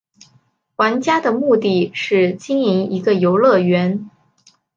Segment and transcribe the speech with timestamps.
[0.77, 4.09] 玩家的目的是经营一个游乐园。